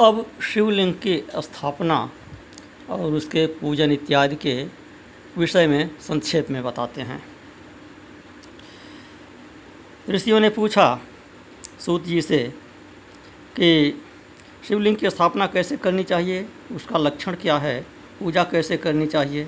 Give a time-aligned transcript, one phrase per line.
[0.00, 2.10] अब शिवलिंग की स्थापना
[2.90, 4.66] और उसके पूजन इत्यादि के
[5.38, 7.24] विषय में संक्षेप में बताते हैं।
[10.10, 11.00] ऋषियों ने पूछा,
[11.80, 12.38] सूत जी से,
[13.56, 14.02] कि
[14.68, 16.48] शिवलिंग की स्थापना कैसे करनी चाहिए?
[16.72, 17.86] उसका लक्षण क्या है?
[18.20, 19.44] पूजा कैसे करनी चाहिए?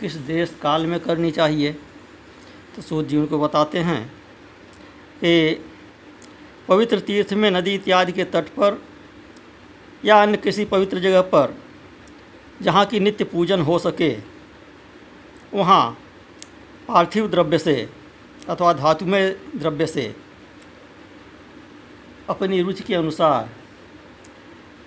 [0.00, 1.72] किस देश काल में करनी चाहिए?
[2.76, 4.08] तो सूत जी उनको बताते हैं
[5.24, 5.64] कि
[6.68, 8.82] पवित्र तीर्थ में नदी इत्यादि के तट पर
[10.04, 11.54] या अन्य किसी पवित्र जगह पर,
[12.62, 14.10] जहाँ की नित्य पूजन हो सके,
[15.54, 15.98] वहाँ
[16.88, 17.88] पार्थिव द्रव्य से
[18.48, 20.14] अथवा धातुमय द्रव्य से
[22.28, 23.48] अपनी रुचि के अनुसार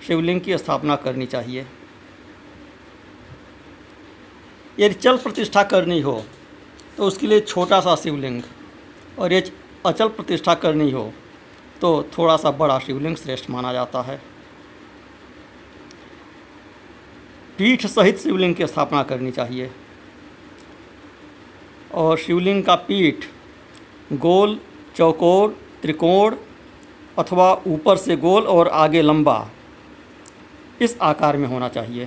[0.07, 1.65] शिवलिंग की स्थापना करनी चाहिए।
[4.79, 6.23] यदि चल प्रतिष्ठा करनी हो
[6.97, 8.41] तो उसके लिए छोटा सा शिवलिंग,
[9.19, 9.51] और यदि
[9.85, 11.11] अचल प्रतिष्ठा करनी हो
[11.81, 14.19] तो थोड़ा सा बड़ा शिवलिंग श्रेष्ठ माना जाता है।
[17.61, 19.71] पीठ सहित शिवलिंग की स्थापना करनी चाहिए।
[21.93, 23.15] और शिवलिंग का पीठ
[24.13, 24.59] गोल,
[24.95, 26.35] चौकोर, त्रिकोण
[27.19, 29.49] अथवा ऊपर से गोल और आगे लंबा
[30.81, 32.05] इस आकार में होना चाहिए।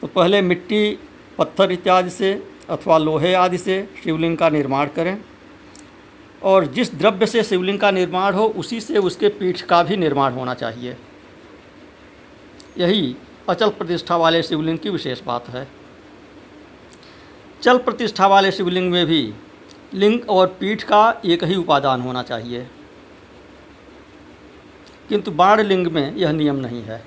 [0.00, 0.98] तो पहले मिट्टी,
[1.38, 2.32] पत्थर इत्यादि से
[2.70, 5.22] अथवा लोहे आदि से शिवलिंग का निर्माण करें।
[6.42, 10.32] और जिस द्रव्य से शिवलिंग का निर्माण हो, उसी से उसके पीठ का भी निर्माण
[10.32, 10.96] होना चाहिए।
[12.78, 13.16] यही
[13.48, 15.68] अचल प्रतिष्ठा वाले शिवलिंग की विशेष बात है।
[17.62, 19.34] चल प्रतिष्ठा वाले शिवलिंग में भी
[19.94, 22.66] लिंग और पीठ का एक ही उपादान होना चाहिए।
[25.08, 27.04] किंतु बाण लिंग में यह नियम नहीं है।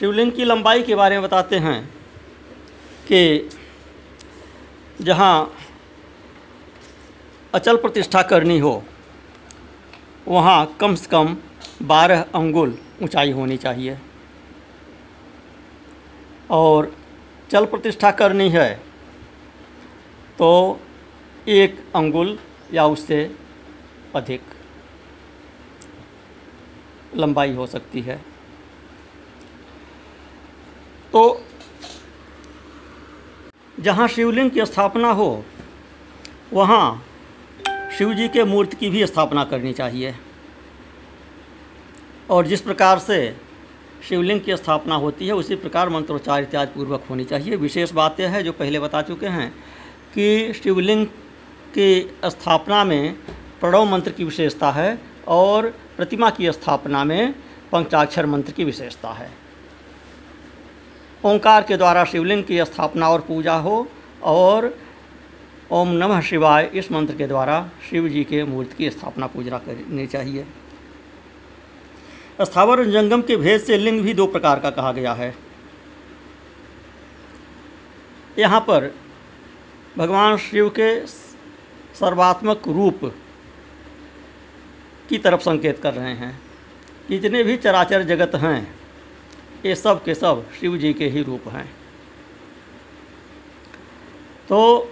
[0.00, 1.94] शिवलिंग की लंबाई के बारे में बताते हैं
[3.08, 3.50] कि
[5.00, 5.54] जहाँ
[7.54, 8.82] अचल प्रतिष्ठा करनी हो,
[10.28, 11.36] वहाँ कम से कम
[11.80, 13.98] बारह अंगुल ऊंचाई होनी चाहिए।
[16.50, 16.92] और
[17.50, 18.72] चल प्रतिष्ठा करनी है
[20.38, 20.80] तो
[21.48, 22.38] एक अंगुल
[22.74, 23.22] या उससे
[24.14, 24.42] अधिक
[27.16, 28.16] लंबाई हो सकती है।
[31.12, 31.22] तो
[33.78, 35.44] जहाँ शिवलिंग की स्थापना हो,
[36.52, 37.04] वहाँ
[37.98, 40.14] शिव जी के मूर्ति की भी स्थापना करनी चाहिए।
[42.30, 43.36] और जिस प्रकार से
[44.08, 48.30] शिवलिंग की स्थापना होती है, उसी प्रकार मंत्रोच्चार इत्यादि पूर्वक होनी चाहिए। विशेष बात यह
[48.30, 49.50] है, जो पहले बता चुके हैं,
[50.14, 51.06] कि शिवलिंग
[51.78, 53.14] की स्थापना में
[53.60, 57.34] प्रणव मंत्र की विशेषता है और प्रतिमा की स्थापना में
[57.72, 59.30] पंचाक्षर मंत्र की विशेषता है।
[61.24, 63.88] ओंकार के द्वारा शिवलिंग की स्थापना और पूजा हो
[64.22, 64.78] और
[65.70, 70.06] ओम नमः शिवाय इस मंत्र के द्वारा शिव जी के मूर्ति की स्थापना पूजा करनी
[70.06, 70.46] चाहिए।
[72.42, 75.34] स्थावर जंगम के भेद से लिंग भी दो प्रकार का कहा गया है।
[78.38, 78.92] यहाँ पर
[79.96, 81.06] भगवान शिव के
[81.96, 83.00] सर्वात्मक रूप
[85.08, 86.40] की तरफ़ संकेत कर रहे हैं
[87.10, 88.74] जितने भी चराचर जगत हैं,
[89.66, 91.66] ये सब के सब शिव जी के ही रूप हैं।
[94.48, 94.88] तो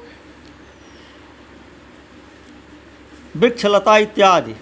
[3.36, 4.54] वृक्षलता इत्यादि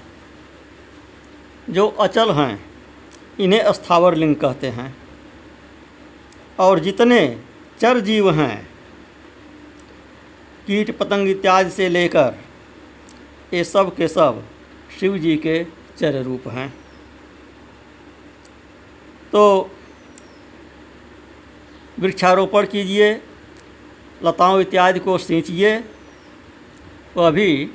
[1.70, 2.68] जो अचल हैं
[3.41, 4.97] इन्हें स्थावर लिंग कहते हैं।
[6.59, 7.41] और जितने
[7.81, 8.69] चर जीव हैं,
[10.66, 12.34] कीट पतंग इत्यादि से लेकर
[13.54, 14.43] ये सब के सब
[15.00, 15.65] शिव जी के
[15.99, 16.69] चर रूप हैं।
[19.32, 19.70] तो
[21.99, 23.12] वृक्षारोपण कीजिए,
[24.25, 25.84] लताओं इत्यादि को सींचिए,
[27.16, 27.70] वह भी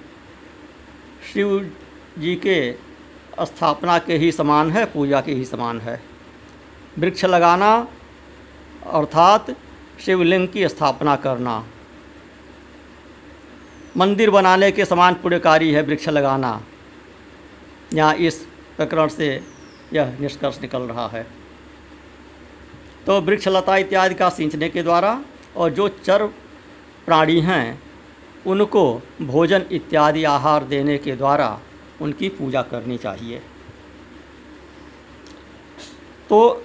[1.34, 1.72] शिव
[2.20, 2.72] जी के
[3.42, 6.02] स्थापना के ही समान है, पूजा के ही समान है।
[7.00, 7.88] वृक्ष लगाना,
[8.86, 9.56] अर्थात
[10.06, 11.66] शिवलिंग की स्थापना करना।
[13.98, 16.62] मंदिर बनाने के समान पुण्यकारी है वृक्ष लगाना।
[17.94, 18.48] यहाँ इस
[18.78, 19.44] प्रकरण से
[19.94, 21.26] यह निष्कर्ष निकल रहा है।
[23.06, 25.20] तो वृक्षलता इत्यादि का सींचने के द्वारा
[25.58, 26.26] और जो चर
[27.06, 27.82] प्राणी हैं,
[28.46, 31.60] उनको भोजन इत्यादि आहार देने के द्वारा
[32.04, 33.42] उनकी पूजा करनी चाहिए।
[36.30, 36.64] तो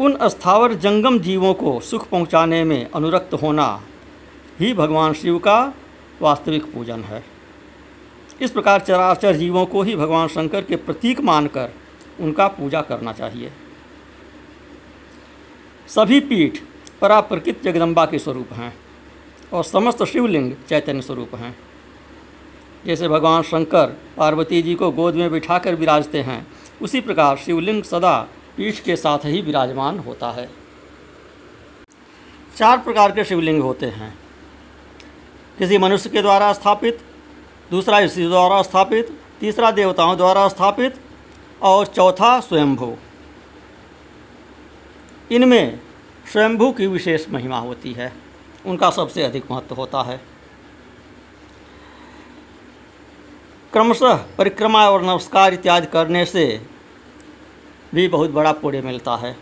[0.00, 3.68] उन स्थावर जंगम जीवों को सुख पहुँचाने में अनुरक्त होना
[4.60, 5.74] ही भगवान शिव का
[6.22, 7.24] वास्तविक पूजन है।
[8.40, 11.70] इस प्रकार चराचर जीवों को ही भगवान शंकर के प्रतीक मानकर
[12.20, 13.52] उनका पूजा करना चाहिए।
[15.88, 16.58] सभी पीठ
[17.00, 18.72] पराप्रकृत जगदम्बा के स्वरूप हैं
[19.52, 21.56] और समस्त शिवलिंग चैतन्य स्वरूप हैं।
[22.88, 23.86] जैसे भगवान शंकर
[24.16, 26.46] पार्वती जी को गोद में बिठाकर विराजते हैं,
[26.82, 30.50] उसी प्रकार शिवलिंग सदा पीठ के साथ ही विराजमान होता है।
[32.56, 34.18] चार प्रकार के शिवलिंग होते हैं।
[35.58, 37.00] किसी मनुष्य के द्वारा स्थापित,
[37.70, 40.94] दूसरा ऋषि द्वारा स्थापित, तीसरा देवताओं द्वारा स्थापित
[41.62, 42.96] और चौथा स्वयंभू।
[45.32, 45.80] इनमें
[46.32, 48.12] स्वयंभू की विशेष महिमा होती है।
[48.66, 50.37] उनका सबसे अधिक महत्व होता है।
[53.72, 56.44] क्रमशः परिक्रमा और नमस्कार इत्यादि करने से
[57.94, 59.34] भी बहुत बड़ा पुण्य मिलता है।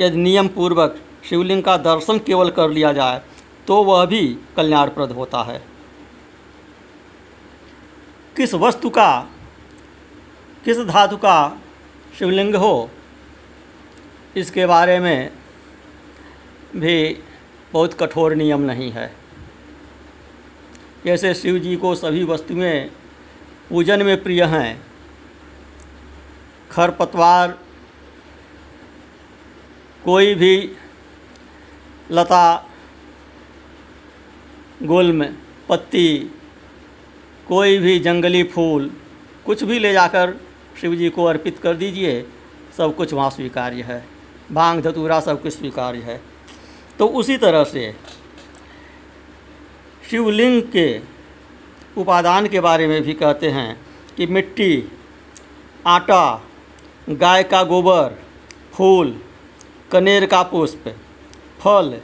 [0.00, 3.20] यदि नियम पूर्वक शिवलिंग का दर्शन केवल कर लिया जाए
[3.66, 4.20] तो वह भी
[4.56, 5.58] कल्याणप्रद होता है।
[8.36, 9.08] किस वस्तु का,
[10.64, 11.36] किस धातु का
[12.18, 12.90] शिवलिंग हो,
[14.36, 15.30] इसके बारे में
[16.76, 16.96] भी
[17.72, 19.12] बहुत कठोर नियम नहीं है।
[21.04, 22.80] जैसे शिव जी को सभी वस्तुएँ
[23.70, 24.82] पूजन में प्रिय हैं।
[26.70, 27.58] खरपतवार,
[30.04, 30.72] कोई भी
[32.10, 32.70] लता,
[34.82, 35.24] गुल्म,
[35.68, 36.30] पत्ती,
[37.48, 38.90] कोई भी जंगली फूल,
[39.46, 40.34] कुछ भी ले जाकर
[40.80, 42.22] शिव जी को अर्पित कर दीजिए,
[42.76, 44.04] सब कुछ वहाँ स्वीकार्य है।
[44.52, 46.20] भाँग, धतूरा सब कुछ स्वीकार्य है।
[46.98, 47.94] तो उसी तरह से
[50.14, 51.00] शिवलिंग के
[51.98, 53.80] उपादान के बारे में भी कहते हैं
[54.16, 54.92] कि मिट्टी,
[55.86, 56.42] आटा,
[57.10, 58.14] गाय का गोबर,
[58.72, 59.20] फूल,
[59.92, 60.88] कनेर का पुष्प,
[61.58, 62.00] फल,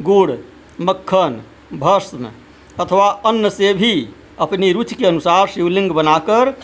[0.00, 0.32] गुड़,
[0.80, 2.30] मक्खन, भस्म
[2.80, 4.08] अथवा अन्न से भी
[4.38, 6.54] अपनी रुचि के अनुसार शिवलिंग बनाकर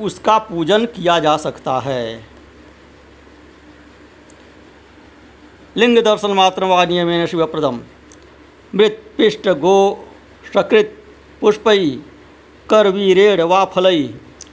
[0.00, 2.26] उसका पूजन किया जा सकता है।
[5.76, 7.80] लिंग दर्शन मात्र व नियमेन शिवप्रदम।
[8.74, 10.08] मृत पिष्ट गो
[10.52, 10.96] सकृत
[11.40, 11.90] पुष्पई
[12.68, 14.02] करवीरेण वा फलई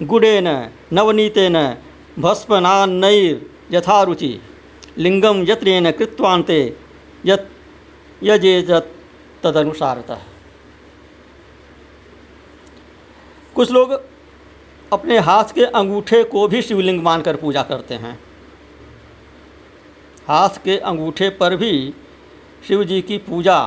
[0.03, 0.47] गुडेन
[0.93, 1.57] नवनीतेन
[2.19, 3.41] भस्मनान्नैर
[3.71, 4.33] यथारुचि।
[4.97, 6.59] लिंगम यत्नेन कृत्वान्ते
[7.25, 7.49] यत
[8.23, 8.91] यजेजत
[9.43, 10.21] तदनुसारतः।
[13.55, 13.91] कुछ लोग
[14.91, 18.19] अपने हाथ के अंगूठे को भी शिवलिंग मानकर पूजा करते हैं।
[20.27, 21.73] हाथ के अंगूठे पर भी
[22.67, 23.57] शिव जी की पूजा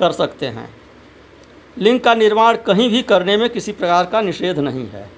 [0.00, 0.68] कर सकते हैं।
[1.78, 5.10] लिंग का निर्माण कहीं भी करने में किसी प्रकार का निषेध नहीं है।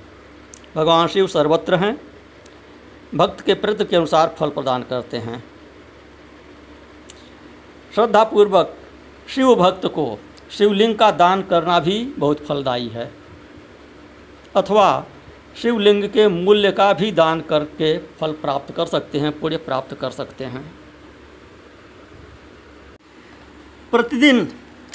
[0.77, 2.01] भगवान शिव सर्वत्र हैं,
[3.15, 5.45] भक्त के प्रति के अनुसार फल प्रदान करते हैं।
[7.95, 8.77] श्रद्धापूर्वक
[9.29, 10.19] शिव भक्त को
[10.51, 13.11] शिवलिंग का दान करना भी बहुत फलदायी है।
[14.57, 15.07] अथवा
[15.57, 20.11] शिवलिंग के मूल्य का भी दान करके फल प्राप्त कर सकते हैं, पुण्य प्राप्त कर
[20.11, 20.75] सकते हैं।
[23.91, 24.53] प्रतिदिन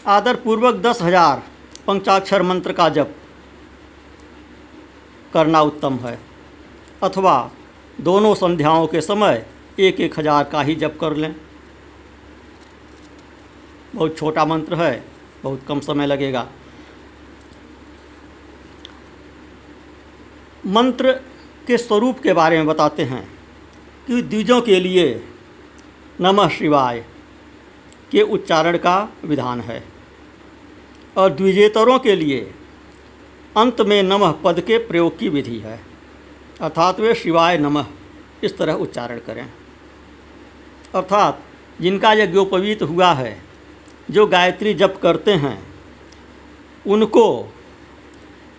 [0.07, 1.42] आदरपूर्वक दस हज़ार,
[1.88, 3.15] पंचाक्षर मंत्र का जप
[5.33, 6.19] करना उत्तम है।
[7.04, 7.33] अथवा
[8.01, 9.45] दोनों संध्याओं के समय
[9.80, 11.36] एक एक हज़ार का ही जप कर लें।
[13.95, 15.04] बहुत छोटा मंत्र है,
[15.44, 16.48] बहुत कम समय लगेगा।
[20.68, 21.12] मंत्र
[21.68, 23.24] के स्वरूप के बारे में बताते हैं
[24.07, 25.06] कि द्विजों के लिए
[26.21, 27.06] नमः शिवाय
[28.12, 29.83] के उच्चारण का विधान है।
[31.17, 32.53] और द्विजेतरों के लिए
[33.57, 35.80] अंत में नमः पद के प्रयोग की विधि है।
[36.61, 37.85] अर्थात वे शिवाय नमः
[38.44, 39.49] इस तरह उच्चारण करें।
[40.95, 41.44] अर्थात
[41.81, 43.42] जिनका यज्ञोपवीत हुआ है,
[44.11, 45.63] जो गायत्री जप करते हैं,
[46.87, 47.53] उनको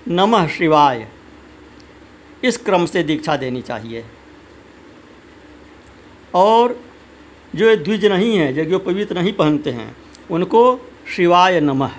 [0.09, 1.09] नमः शिवाय
[2.45, 4.05] इस क्रम से दीक्षा देनी चाहिए।
[6.35, 6.81] और
[7.55, 9.97] जो द्विज नहीं है, यज्ञोपवीत नहीं पहनते हैं,
[10.31, 11.91] उनको शिवाय नमः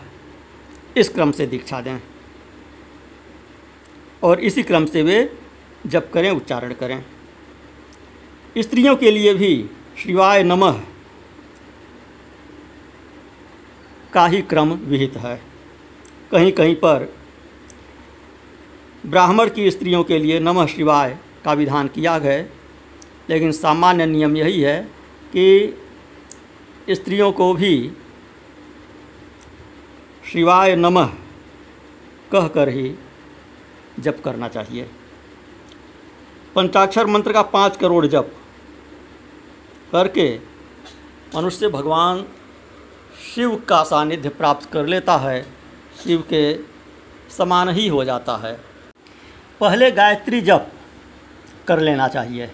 [0.97, 1.99] इस क्रम से दीक्षा दें।
[4.23, 5.37] और इसी क्रम से वे
[5.87, 7.05] जप करें, उच्चारण करें।
[8.57, 10.81] स्त्रियों के लिए भी शिवाय नमः
[14.13, 15.41] का ही क्रम विहित है।
[16.31, 17.13] कहीं कहीं पर
[19.05, 22.45] ब्राह्मण की स्त्रियों के लिए नमः शिवाय का विधान किया गया
[23.29, 24.81] लेकिन सामान्य नियम यही है
[25.35, 25.75] कि
[26.89, 27.91] स्त्रियों को भी
[30.29, 31.05] शिवाय नमः
[32.31, 32.95] कहकर ही
[33.99, 34.89] जप करना चाहिए।
[36.55, 38.31] पंचाक्षर मंत्र का पाँच करोड़ जप
[39.91, 40.27] करके
[41.35, 42.23] मनुष्य भगवान
[43.25, 45.41] शिव का सानिध्य प्राप्त कर लेता है,
[46.03, 46.43] शिव के
[47.33, 48.53] समान ही हो जाता है।
[49.61, 50.71] पहले गायत्री जप
[51.67, 52.47] कर लेना चाहिए।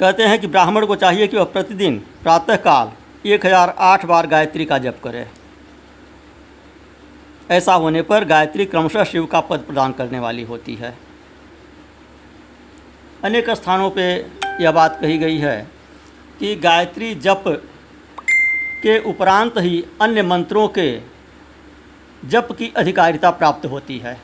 [0.00, 2.92] कहते हैं कि ब्राह्मण को चाहिए कि वह प्रतिदिन प्रातःकाल
[3.24, 5.26] एक हज़ार आठ बार गायत्री का जप करें।
[7.50, 10.94] ऐसा होने पर गायत्री क्रमशः शिव का पद प्रदान करने वाली होती है।
[13.24, 14.04] अनेक स्थानों पे
[14.60, 15.56] यह बात कही गई है
[16.40, 17.44] कि गायत्री जप
[18.82, 20.90] के उपरांत ही अन्य मंत्रों के
[22.22, 24.16] जप की अधिकारिता प्राप्त होती है।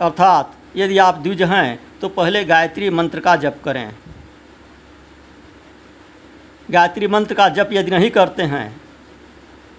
[0.00, 3.90] अर्थात यदि आप द्विज हैं तो पहले गायत्री मंत्र का जप करें।
[6.72, 8.80] गायत्री मंत्र का जप यदि नहीं करते हैं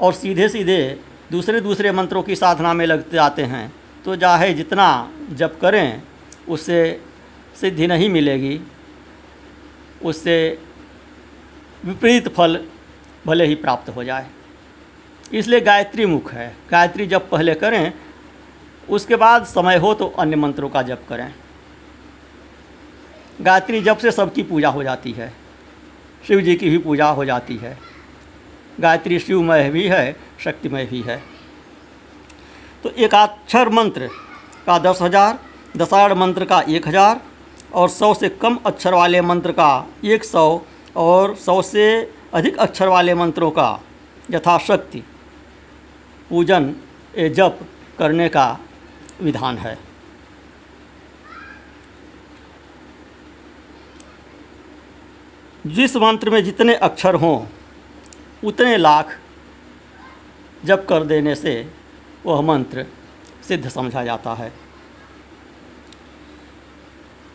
[0.02, 1.00] और सीधे सीधे
[1.32, 3.72] दूसरे दूसरे मंत्रों की साधना में लगते जाते हैं
[4.06, 4.88] तो चाहे जितना
[5.32, 6.02] जप करें,
[6.50, 7.02] उससे
[7.62, 8.60] सिद्धि नहीं मिलेगी।
[10.04, 10.36] उससे
[11.86, 12.60] विपरीत फल
[13.26, 14.28] भले ही प्राप्त हो जाए।
[15.34, 17.94] इसलिए गायत्री मुख है। गायत्री जप पहले करें,
[18.90, 21.34] उसके बाद समय हो तो अन्य मंत्रों का जप करें।
[23.42, 25.32] गायत्री जप से सबकी पूजा हो जाती है।
[26.24, 27.78] शिव जी की भी पूजा हो जाती है।
[28.80, 31.22] गायत्री शिवमय भी है, शक्तिमय भी है।
[32.84, 34.10] तो एकाक्षर मंत्र
[34.66, 35.40] का दस हज़ार
[35.78, 37.22] दशाड़ मंत्र का एक हज़ार
[37.74, 40.62] और सौ से कम अक्षर वाले मंत्र का एक सौ
[40.98, 41.88] और सौ से
[42.34, 43.80] अधिक अक्षर वाले मंत्रों का
[44.32, 45.04] यथाशक्ति
[46.30, 46.74] पूजन
[47.16, 47.60] ए जप
[48.00, 48.46] करने का
[49.22, 49.78] विधान है।
[55.66, 57.46] जिस मंत्र में जितने अक्षर हों,
[58.44, 59.18] उतने लाख
[60.66, 61.54] जप कर देने से
[62.26, 62.86] वह मंत्र
[63.48, 64.52] सिद्ध समझा जाता है।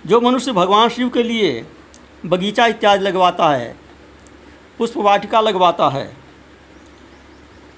[0.05, 1.67] जो मनुष्य भगवान शिव के लिए
[2.27, 3.75] बगीचा इत्यादि लगवाता है
[4.79, 6.07] पुष्प वाटिका लगवाता है,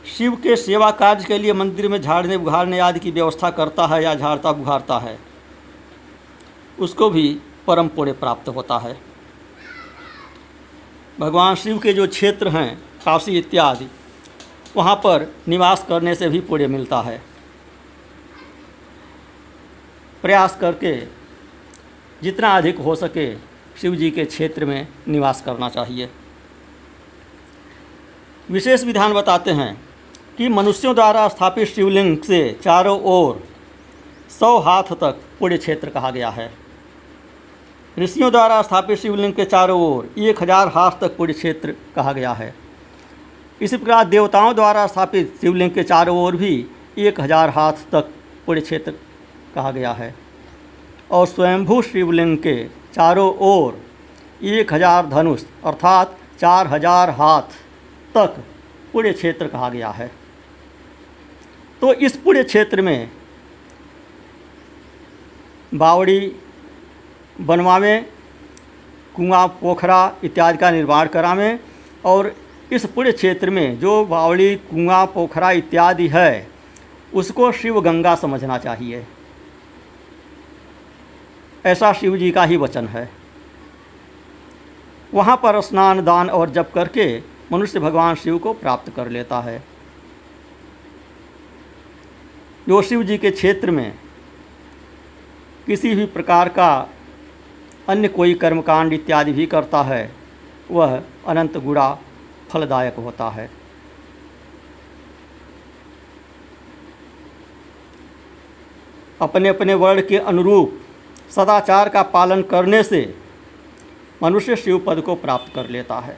[0.09, 4.03] शिव के सेवा कार्य के लिए मंदिर में झाड़ने बुघारने आदि की व्यवस्था करता है
[4.05, 5.19] या झाड़ता बुघारता है,
[6.79, 7.29] उसको भी
[7.67, 9.10] परम पुण्य प्राप्त होता है।
[11.21, 13.87] भगवान शिव के जो क्षेत्र हैं, काशी इत्यादि,
[14.77, 17.23] वहाँ पर निवास करने से भी पुण्य मिलता है।
[20.23, 20.97] प्रयास करके
[22.23, 23.35] जितना अधिक हो सके
[23.81, 26.09] शिव जी के क्षेत्र में निवास करना चाहिए।
[28.51, 29.85] विशेष विधान बताते हैं
[30.39, 33.49] कि मनुष्यों द्वारा स्थापित शिवलिंग से चारों ओर
[34.41, 36.60] सौ हाथ तक पुण्य क्षेत्र कहा गया है।
[38.01, 42.33] ऋषियों द्वारा स्थापित शिवलिंग के चारों ओर एक हज़ार हाथ तक पूरे क्षेत्र कहा गया
[42.33, 42.55] है।
[43.61, 46.55] इसी प्रकार देवताओं द्वारा स्थापित शिवलिंग के चारों ओर भी
[46.99, 48.11] एक हज़ार हाथ तक
[48.47, 48.95] पूरे क्षेत्र
[49.55, 50.15] कहा गया है।
[51.11, 52.57] और स्वयंभू शिवलिंग के
[52.95, 53.81] चारों ओर
[54.49, 57.57] एक हज़ार धनुष अर्थात चार हज़ार हाथ
[58.15, 58.43] तक
[58.93, 60.11] पूरे क्षेत्र कहा गया है।
[61.83, 63.11] तो इस पूरे क्षेत्र में
[65.75, 66.21] बावड़ी
[67.41, 68.05] बनवावें,
[69.17, 71.59] कुआँ, पोखरा इत्यादि का निर्माण करावें
[72.05, 72.35] और
[72.73, 76.49] इस पूरे क्षेत्र में जो बावड़ी, कुआँ, पोखरा इत्यादि है,
[77.15, 79.07] उसको शिव गंगा समझना चाहिए।
[81.67, 83.11] ऐसा शिव जी का ही वचन है।
[85.15, 89.63] वहाँ पर स्नान, दान और जप करके मनुष्य भगवान शिव को प्राप्त कर लेता है।
[92.69, 93.95] जो शिव जी के क्षेत्र में
[95.67, 96.91] किसी भी प्रकार का
[97.91, 100.03] अन्य कोई कर्मकांड इत्यादि भी करता है,
[100.71, 101.89] वह अनंत गुड़ा
[102.51, 103.51] फलदायक होता है।
[109.21, 110.79] अपने अपने वर्ण के अनुरूप
[111.31, 113.03] सदाचार का पालन करने से
[114.23, 116.17] मनुष्य शिव पद को प्राप्त कर लेता है।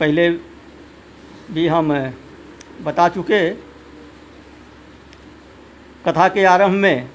[0.00, 0.28] पहले
[1.50, 1.92] भी हम
[2.82, 3.50] बता चुके,
[6.04, 7.08] कथा के आरंभ में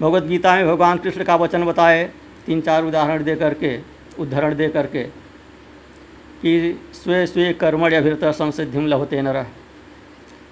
[0.00, 2.04] भगवत गीता में भगवान कृष्ण का वचन बताए,
[2.46, 3.78] तीन चार उदाहरण दे करके
[4.18, 9.36] उदाहरण दे करके, कि स्वे स्वे कर्मण अभिरत संसिद्धि लभते नर।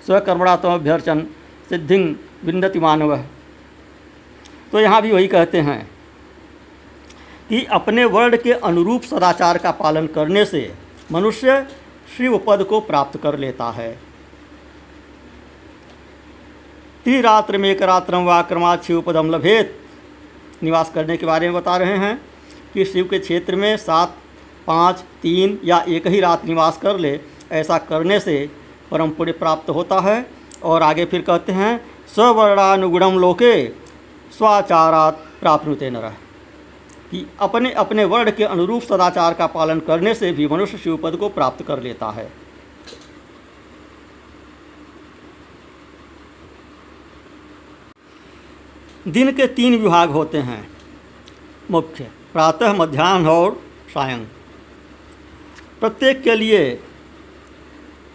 [0.05, 1.27] अभ्यर्चन,
[1.69, 1.97] सिद्धि
[2.45, 3.17] विन्दति मानव।
[4.73, 5.81] तो यहाँ भी वही कहते हैं
[7.49, 10.73] कि अपने वर्ण के अनुरूप सदाचार का पालन करने से
[11.13, 11.67] मनुष्य
[12.17, 13.91] शिव पद को प्राप्त कर लेता है।
[17.07, 19.81] त्रिरात्र में एक रात्रम वाक्रमात शिव पदम लभेत।
[20.63, 22.21] निवास करने के बारे में बता रहे हैं
[22.75, 24.17] कि शिव के क्षेत्र में सात,
[24.67, 27.21] पाँच, तीन या एक ही रात निवास कर ले,
[27.53, 28.51] ऐसा करने से
[28.91, 30.27] परम पुण्य प्राप्त होता है।
[30.63, 31.85] और आगे फिर कहते हैं
[32.15, 33.69] स्वर्णानुगुणम लोके
[34.39, 36.13] स्वाचारात प्राप्त नर।
[37.11, 41.29] कि अपने अपने वर्ण के अनुरूप सदाचार का पालन करने से भी मनुष्य शिवपद को
[41.29, 42.46] प्राप्त कर लेता है।
[49.07, 50.69] दिन के तीन विभाग होते हैं।
[51.71, 54.25] मुख्य, प्रातः मध्यान्ह और सायं।
[55.81, 56.79] प्रत्येक के लिए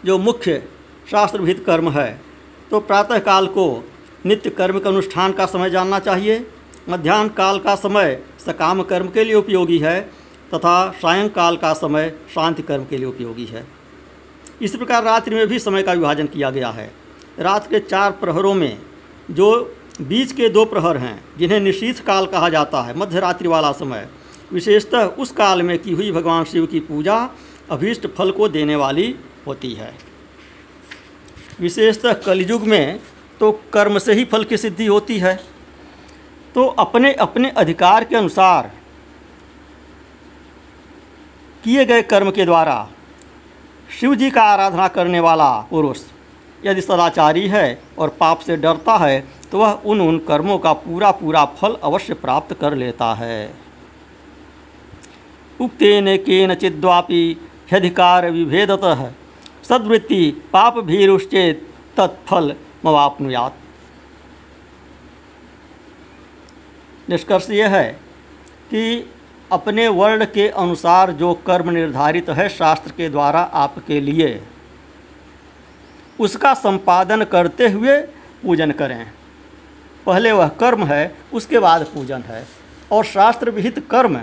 [0.05, 0.57] जो मुख्य
[1.11, 2.21] शास्त्रविहित कर्म है
[2.71, 3.65] तो प्रातः काल को
[4.25, 6.45] नित्य कर्म के अनुष्ठान का समय जानना चाहिए।
[6.89, 9.99] मध्यान्ह काल का समय सकाम कर्म के लिए उपयोगी है,
[10.53, 13.65] तथा सायंकाल का समय शांति कर्म के लिए उपयोगी है।
[14.61, 16.91] इस प्रकार रात्रि में भी समय का विभाजन किया गया है।
[17.39, 18.77] रात के चार प्रहरों में
[19.31, 23.71] जो बीच के दो प्रहर हैं, जिन्हें निशीथ काल कहा जाता है मध्य रात्रि वाला
[23.71, 24.07] समय।
[24.53, 27.17] विशेषतः उस काल में की हुई भगवान शिव की पूजा
[27.71, 29.15] अभीष्ट फल को देने वाली
[29.47, 29.93] होती है।
[31.59, 32.99] विशेषतः कलयुग में
[33.39, 35.35] तो कर्म से ही फल की सिद्धि होती है।
[36.55, 38.71] तो अपने अपने अधिकार के अनुसार
[41.63, 42.87] किए गए कर्म के द्वारा
[43.99, 45.99] शिव जी का आराधना करने वाला पुरुष
[46.65, 49.19] यदि सदाचारी है और पाप से डरता है
[49.51, 53.53] तो वह उन उन कर्मों का पूरा पूरा फल अवश्य प्राप्त कर लेता है।
[55.59, 57.23] उक्तेन केन चिद्वापि
[57.71, 58.85] ह्यधिकार विभेदत,
[59.63, 62.53] सद्वृत्ति पाप भीरुश्चेत तत्फल
[62.85, 63.55] मवापनुयात।
[67.09, 67.91] निष्कर्ष यह है
[68.69, 69.09] कि
[69.51, 74.29] अपने वर्ण के अनुसार जो कर्म निर्धारित है शास्त्र के द्वारा आपके लिए
[76.21, 77.97] उसका संपादन करते हुए
[78.43, 79.05] पूजन करें।
[80.05, 82.45] पहले वह कर्म है, उसके बाद पूजन है।
[82.91, 84.19] और शास्त्र विहित कर्म,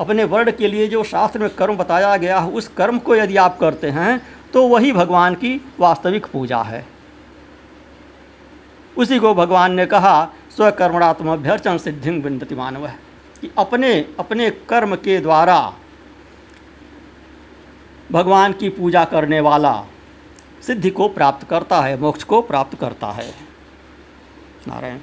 [0.00, 3.36] अपने वर्ण के लिए जो शास्त्र में कर्म बताया गया है, उस कर्म को यदि
[3.36, 4.20] आप करते हैं
[4.52, 6.86] तो वही भगवान की वास्तविक पूजा है।
[8.96, 10.24] उसी को भगवान ने कहा,
[10.56, 12.98] स्वकर्मणात्मभ्यर्चन सिद्धि बिंदति मानव। है
[13.40, 15.74] कि अपने अपने कर्म के द्वारा
[18.12, 19.72] भगवान की पूजा करने वाला
[20.66, 23.34] सिद्धि को प्राप्त करता है मोक्ष को प्राप्त करता है।
[24.68, 24.98] नारायण।